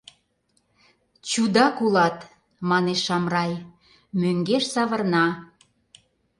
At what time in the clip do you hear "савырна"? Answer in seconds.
4.73-5.25